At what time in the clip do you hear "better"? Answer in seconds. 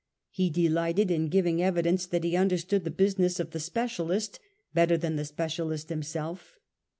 4.73-4.97